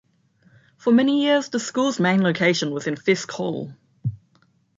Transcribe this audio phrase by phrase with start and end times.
[0.77, 3.71] For many years the school's main location was in Fisk Hall.